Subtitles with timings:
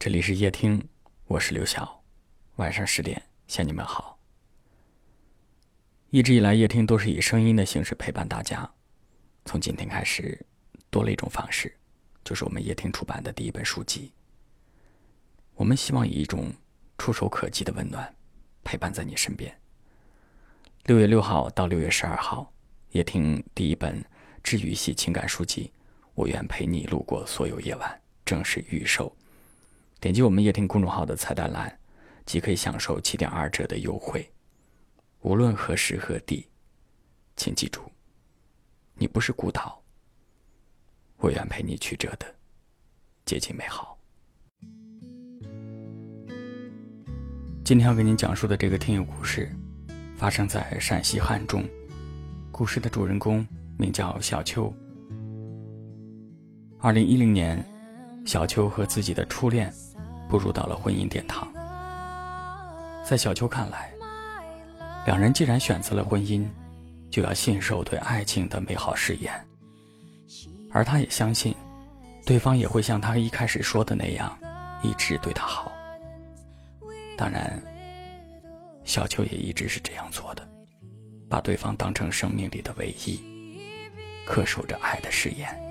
[0.00, 0.88] 这里是夜听，
[1.26, 2.04] 我是刘晓。
[2.54, 4.16] 晚上十点向你们好。
[6.10, 8.70] 一直以来，夜听都是以声音的形式陪伴大家。
[9.44, 10.46] 从今天开始，
[10.88, 11.76] 多了一种方式，
[12.22, 14.12] 就是我们夜听出版的第一本书籍。
[15.56, 16.52] 我们希望以一种
[16.96, 18.14] 触手可及的温暖，
[18.62, 19.52] 陪伴在你身边。
[20.84, 22.52] 六月六号到六月十二号，
[22.90, 24.04] 夜听第一本
[24.44, 25.72] 治愈系情感书籍
[26.14, 27.90] 《我愿陪你路过所有夜晚》
[28.24, 29.12] 正式预售。
[30.00, 31.76] 点击我们夜听公众号的菜单栏，
[32.24, 34.30] 即可以享受七点二折的优惠。
[35.22, 36.46] 无论何时何地，
[37.34, 37.82] 请记住，
[38.94, 39.82] 你不是孤岛。
[41.16, 42.32] 我愿陪你曲折的
[43.24, 43.98] 接近美好。
[47.64, 49.50] 今天要给您讲述的这个听友故事，
[50.16, 51.68] 发生在陕西汉中。
[52.52, 53.44] 故事的主人公
[53.76, 54.72] 名叫小秋。
[56.78, 57.68] 二零一零年，
[58.24, 59.74] 小秋和自己的初恋。
[60.28, 61.48] 步入到了婚姻殿堂，
[63.04, 63.90] 在小秋看来，
[65.06, 66.46] 两人既然选择了婚姻，
[67.10, 69.32] 就要信守对爱情的美好誓言，
[70.70, 71.54] 而他也相信，
[72.26, 74.38] 对方也会像他一开始说的那样，
[74.82, 75.72] 一直对他好。
[77.16, 77.60] 当然，
[78.84, 80.46] 小秋也一直是这样做的，
[81.28, 83.18] 把对方当成生命里的唯一，
[84.26, 85.67] 恪守着爱的誓言。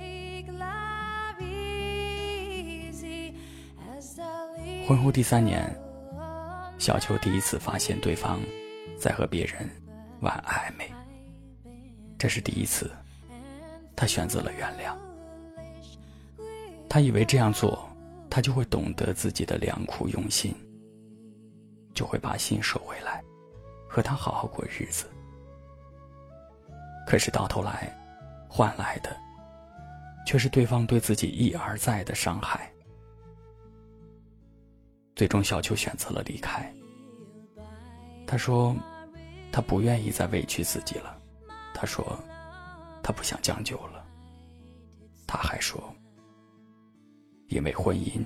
[4.88, 5.70] 婚后第三年，
[6.78, 8.40] 小秋第一次发现对方
[8.98, 9.70] 在和别人
[10.22, 10.90] 玩暧昧。
[12.18, 12.90] 这是第一次，
[13.98, 14.96] 他选择了原谅。
[16.88, 17.86] 他以为这样做，
[18.30, 20.56] 他就会懂得自己的良苦用心，
[21.94, 23.22] 就会把心收回来，
[23.90, 25.06] 和他好好过日子。
[27.06, 27.94] 可是到头来，
[28.48, 29.14] 换来的
[30.26, 32.72] 却是对方对自己一而再的伤害。
[35.18, 36.72] 最终，小秋选择了离开。
[38.28, 38.76] 他说
[39.52, 41.20] ：“他不愿意再委屈自己了。”
[41.74, 42.06] 他说
[43.02, 44.06] ：“他不想将就了。”
[45.26, 45.92] 他还说
[47.50, 48.24] ：“因为婚姻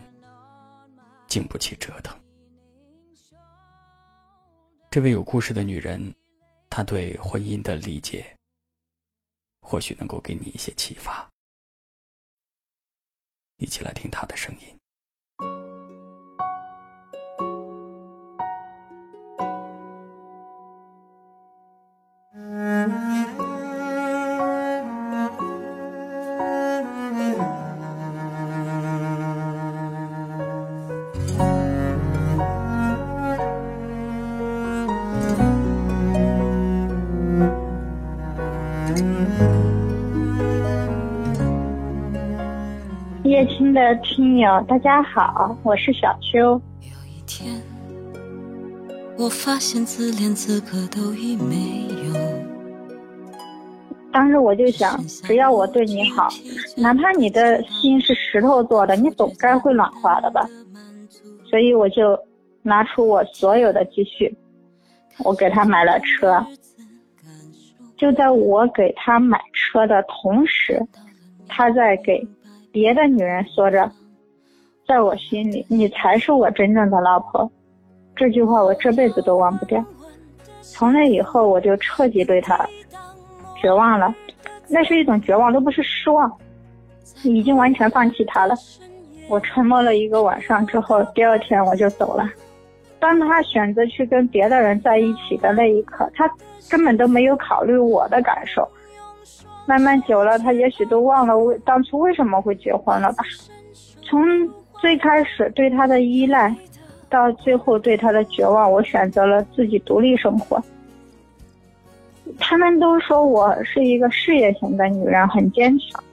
[1.28, 2.13] 经不起折腾。”
[4.91, 6.13] 这位有故事的女人，
[6.69, 8.35] 她对婚姻的理解，
[9.62, 11.25] 或许能够给你一些启发。
[13.59, 14.81] 一起来听她的声音。
[43.24, 46.62] 夜听的听友，大家好，我是小秋。
[46.81, 47.62] 有一天，
[49.18, 52.13] 我发现自怜资格都已没有。
[54.12, 56.28] 当时我就想，只要我对你好，
[56.75, 60.46] 哪怕你的心是石头做的，你总该会暖化的吧。
[61.50, 62.19] 所以我就
[62.62, 64.35] 拿出我所有的积蓄，
[65.24, 66.46] 我给他买了车。
[68.01, 70.81] 就在我给他买车的同时，
[71.47, 72.28] 他在给
[72.72, 73.88] 别的女人说着
[74.88, 77.47] ：“在我心里，你才是我真正的老婆。”
[78.17, 79.85] 这句话我这辈子都忘不掉。
[80.62, 82.67] 从那以后，我就彻底对他
[83.62, 84.12] 绝望了。
[84.68, 86.31] 那是一种绝望，都不是失望，
[87.22, 88.56] 已经完全放弃他了。
[89.29, 92.28] 我沉默了一个晚上之后，第二天我就走了。
[93.01, 96.31] 当他选择去跟别的人在一起的那一刻，他
[96.69, 98.66] 根本都没有考虑我的感受。
[99.66, 103.23] 慢慢久了，他也许都忘了为当初为什么会结婚了吧。
[104.03, 104.22] 从
[104.79, 106.56] 最开始对他的依赖，
[107.09, 110.62] 到最后对他的绝望，我选择了自己独立生活。
[112.39, 116.03] 他们都说我是一个事业型的女人，很坚强，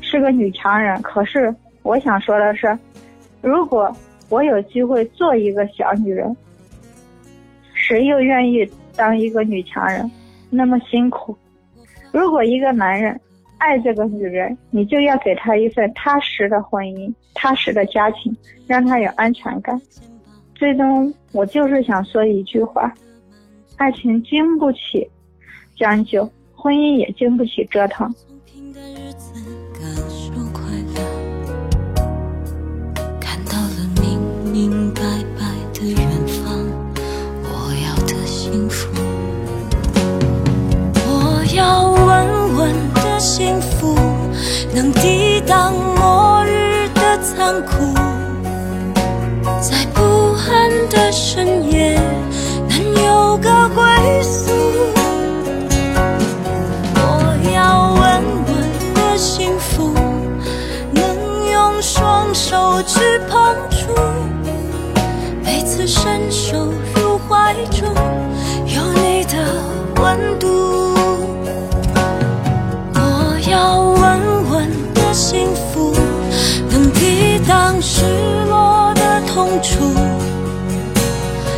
[0.00, 1.00] 是个女强人。
[1.02, 2.78] 可是我想说的是，
[3.40, 3.94] 如果
[4.28, 6.36] 我有机会做一个小女人，
[7.72, 10.10] 谁又愿意当一个女强人？
[10.50, 11.36] 那么辛苦。
[12.12, 13.18] 如果一个男人
[13.58, 18.34] 爱这个女人，你就要给他一份踏实的婚姻、踏实的家庭，
[18.66, 19.80] 让他有安全感。
[20.54, 22.92] 最终，我就是想说一句话：
[23.76, 25.08] 爱情经不起
[25.76, 28.12] 将就，婚姻也经不起折腾。
[44.74, 47.94] 能抵挡末日的残酷
[49.60, 50.02] 在不
[50.50, 51.97] 安的深夜。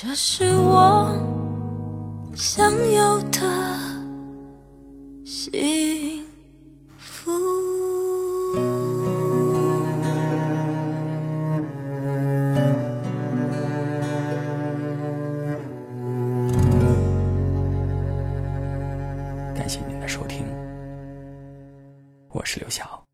[0.00, 1.12] 这是我
[2.36, 3.40] 想要的
[5.24, 6.24] 幸
[6.96, 7.32] 福。
[19.52, 20.46] 感谢您的收听，
[22.28, 23.07] 我是刘晓。